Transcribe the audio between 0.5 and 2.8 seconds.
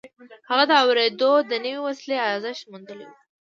د اورېدلو د نوې وسيلې ارزښت